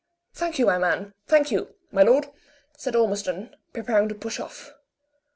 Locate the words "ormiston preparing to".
2.95-4.15